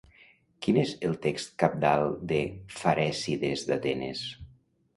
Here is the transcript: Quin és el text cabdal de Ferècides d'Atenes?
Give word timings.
Quin 0.65 0.79
és 0.83 0.93
el 1.09 1.13
text 1.25 1.53
cabdal 1.65 2.07
de 2.33 2.41
Ferècides 2.81 3.69
d'Atenes? 3.71 4.27